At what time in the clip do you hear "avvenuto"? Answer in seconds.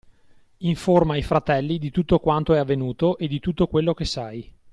2.57-3.19